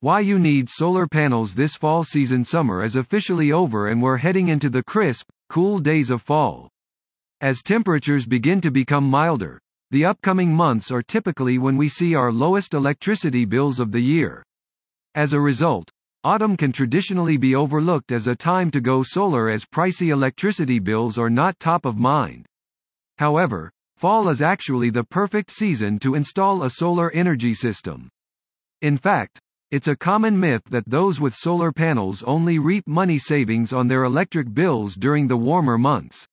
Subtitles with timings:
[0.00, 4.48] Why you need solar panels this fall season summer is officially over and we're heading
[4.48, 6.68] into the crisp, cool days of fall.
[7.40, 9.58] As temperatures begin to become milder,
[9.90, 14.42] the upcoming months are typically when we see our lowest electricity bills of the year.
[15.14, 15.90] As a result,
[16.24, 21.16] autumn can traditionally be overlooked as a time to go solar as pricey electricity bills
[21.16, 22.44] are not top of mind.
[23.16, 28.10] However, fall is actually the perfect season to install a solar energy system.
[28.82, 29.40] In fact,
[29.70, 34.04] it's a common myth that those with solar panels only reap money savings on their
[34.04, 36.26] electric bills during the warmer months.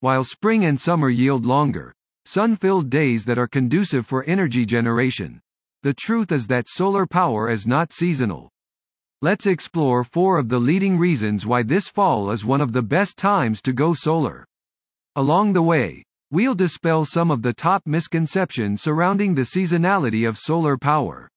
[0.00, 1.92] While spring and summer yield longer,
[2.26, 5.40] sun-filled days that are conducive for energy generation.
[5.82, 8.50] The truth is that solar power is not seasonal.
[9.22, 13.18] Let's explore four of the leading reasons why this fall is one of the best
[13.18, 14.46] times to go solar.
[15.16, 20.78] Along the way, we'll dispel some of the top misconceptions surrounding the seasonality of solar
[20.78, 21.28] power.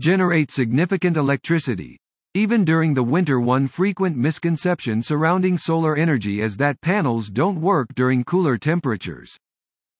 [0.00, 1.98] Generate significant electricity.
[2.34, 7.92] Even during the winter one frequent misconception surrounding solar energy is that panels don't work
[7.96, 9.36] during cooler temperatures.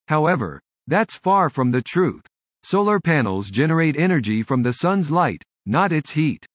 [0.06, 2.22] However, that's far from the truth.
[2.62, 6.46] Solar panels generate energy from the sun's light, not its heat.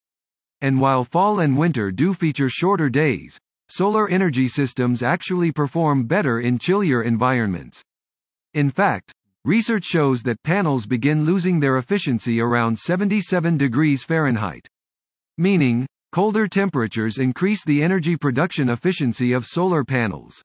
[0.61, 6.39] And while fall and winter do feature shorter days, solar energy systems actually perform better
[6.39, 7.83] in chillier environments.
[8.53, 9.11] In fact,
[9.45, 14.67] research shows that panels begin losing their efficiency around 77 degrees Fahrenheit.
[15.37, 20.41] Meaning, colder temperatures increase the energy production efficiency of solar panels.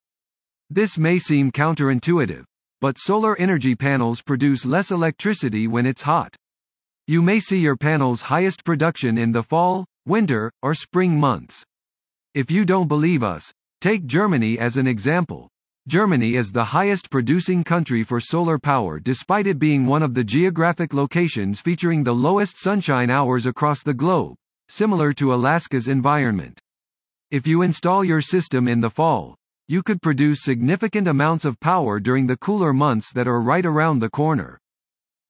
[0.70, 2.44] This may seem counterintuitive,
[2.80, 6.34] but solar energy panels produce less electricity when it's hot.
[7.06, 11.64] You may see your panel's highest production in the fall, winter, or spring months.
[12.34, 15.48] If you don't believe us, take Germany as an example.
[15.88, 20.22] Germany is the highest producing country for solar power despite it being one of the
[20.22, 24.34] geographic locations featuring the lowest sunshine hours across the globe,
[24.68, 26.60] similar to Alaska's environment.
[27.30, 29.34] If you install your system in the fall,
[29.66, 34.00] you could produce significant amounts of power during the cooler months that are right around
[34.00, 34.58] the corner.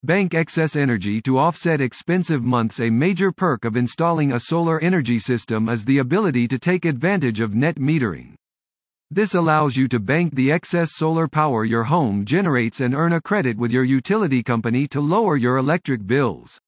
[0.03, 5.19] Bank excess energy to offset expensive months A major perk of installing a solar energy
[5.19, 8.35] system is the ability to take advantage of net metering.
[9.11, 13.21] This allows you to bank the excess solar power your home generates and earn a
[13.21, 16.59] credit with your utility company to lower your electric bills.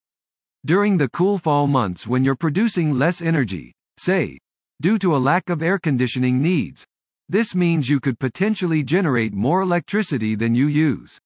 [0.65, 4.39] During the cool fall months when you're producing less energy, say,
[4.81, 6.83] due to a lack of air conditioning needs,
[7.29, 11.19] this means you could potentially generate more electricity than you use.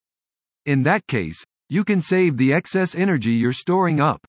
[0.66, 4.24] In that case, you can save the excess energy you're storing up.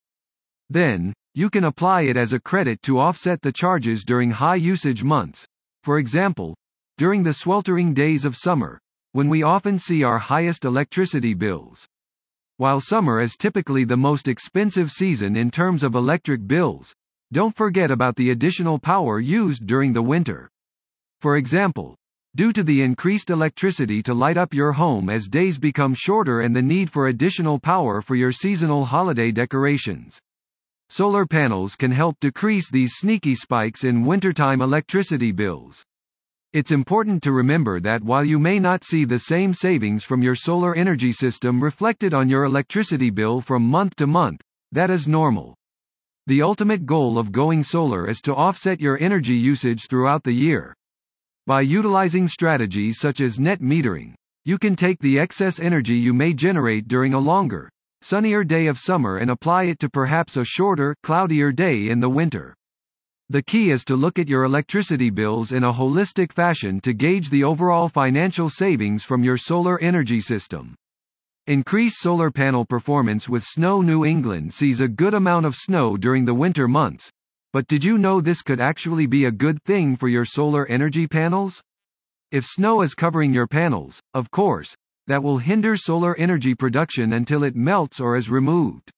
[0.69, 5.03] Then, you can apply it as a credit to offset the charges during high usage
[5.03, 5.45] months.
[5.83, 6.55] For example,
[6.97, 8.79] during the sweltering days of summer,
[9.11, 11.87] when we often see our highest electricity bills.
[12.57, 16.93] While summer is typically the most expensive season in terms of electric bills,
[17.31, 20.49] don't forget about the additional power used during the winter.
[21.21, 21.95] For example,
[22.35, 26.55] due to the increased electricity to light up your home as days become shorter and
[26.55, 30.19] the need for additional power for your seasonal holiday decorations.
[30.89, 35.83] Solar panels can help decrease these sneaky spikes in wintertime electricity bills.
[36.53, 40.35] It's important to remember that while you may not see the same savings from your
[40.35, 44.41] solar energy system reflected on your electricity bill from month to month,
[44.71, 45.55] that is normal.
[46.27, 50.73] The ultimate goal of going solar is to offset your energy usage throughout the year.
[51.45, 56.33] By utilizing strategies such as net metering, you can take the excess energy you may
[56.33, 57.69] generate during a longer,
[58.01, 62.09] sunnier day of summer and apply it to perhaps a shorter, cloudier day in the
[62.09, 62.56] winter.
[63.29, 67.29] The key is to look at your electricity bills in a holistic fashion to gauge
[67.29, 70.75] the overall financial savings from your solar energy system.
[71.45, 76.23] Increase solar panel performance with Snow New England sees a good amount of snow during
[76.23, 77.11] the winter months,
[77.51, 81.05] but did you know this could actually be a good thing for your solar energy
[81.05, 81.61] panels?
[82.31, 84.73] If snow is covering your panels, of course,
[85.07, 88.89] that will hinder solar energy production until it melts or is removed.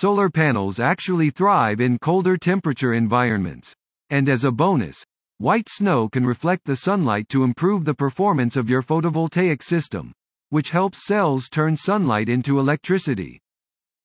[0.00, 3.74] Solar panels actually thrive in colder temperature environments.
[4.10, 5.04] And as a bonus,
[5.38, 10.12] white snow can reflect the sunlight to improve the performance of your photovoltaic system,
[10.50, 13.40] which helps cells turn sunlight into electricity.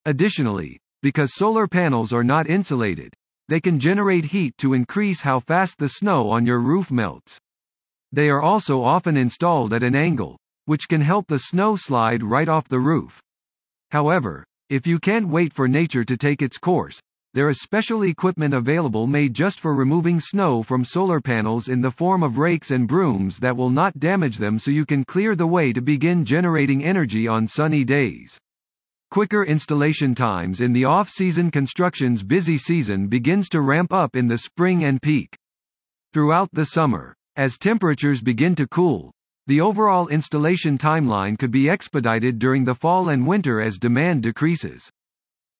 [0.06, 3.14] Additionally, because solar panels are not insulated,
[3.48, 7.38] they can generate heat to increase how fast the snow on your roof melts.
[8.12, 12.50] They are also often installed at an angle, which can help the snow slide right
[12.50, 13.22] off the roof.
[13.92, 14.44] However,
[14.74, 17.00] if you can't wait for nature to take its course,
[17.36, 21.92] there is special equipment available made just for removing snow from solar panels in the
[21.92, 25.46] form of rakes and brooms that will not damage them so you can clear the
[25.46, 28.36] way to begin generating energy on sunny days.
[29.12, 34.40] quicker installation times in the off-season construction's busy season begins to ramp up in the
[34.40, 35.36] spring and peak.
[36.14, 39.12] Throughout the summer, as temperatures begin to cool,
[39.48, 44.90] the overall installation timeline could be expedited during the fall and winter as demand decreases.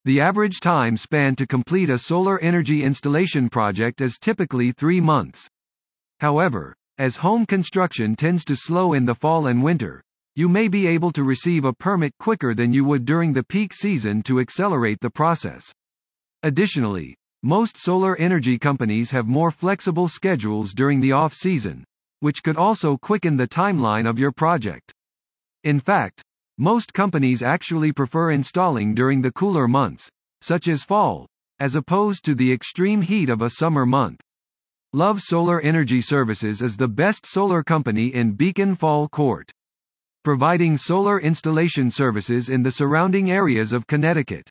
[0.04, 5.48] The average time span to complete a solar energy installation project is typically three months.
[6.20, 10.02] However, as home construction tends to slow in the fall and winter,
[10.36, 13.72] you may be able to receive a permit quicker than you would during the peak
[13.72, 15.72] season to accelerate the process.
[16.42, 21.84] Additionally, most solar energy companies have more flexible schedules during the off-season,
[22.24, 24.90] which could also quicken the timeline of your project.
[25.64, 26.22] In fact,
[26.56, 30.08] most companies actually prefer installing during the cooler months,
[30.40, 31.26] such as fall,
[31.60, 34.22] as opposed to the extreme heat of a summer month.
[34.94, 39.52] Love Solar Energy Services is the best solar company in Beacon Falls Court,
[40.24, 44.48] providing solar installation services in the surrounding areas of Connecticut.